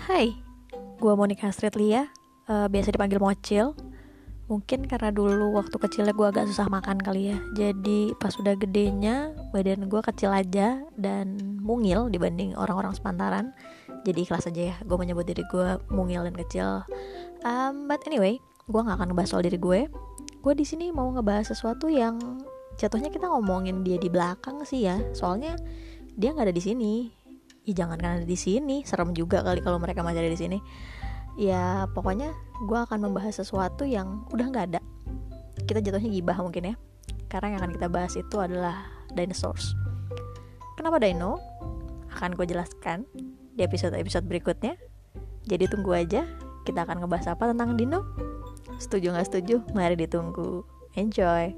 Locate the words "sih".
24.64-24.88